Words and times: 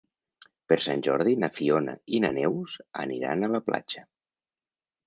Per 0.71 0.77
Sant 0.85 1.03
Jordi 1.07 1.35
na 1.43 1.51
Fiona 1.59 1.95
i 2.17 2.23
na 2.27 2.35
Neus 2.41 2.79
aniran 3.05 3.47
a 3.47 3.53
la 3.59 3.65
platja. 3.71 4.07